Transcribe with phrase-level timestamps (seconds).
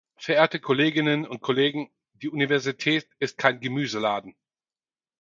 [0.17, 4.35] Verehrte Kolleginnen und Kollegen, die Universität ist kein Gemüseladen.